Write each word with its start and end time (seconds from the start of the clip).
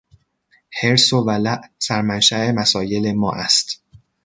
حرص 0.69 1.13
و 1.13 1.17
ولع 1.17 1.69
سرمنشا 1.79 2.51
مسایل 2.51 3.11
ما 3.13 3.31
است. 3.31 3.81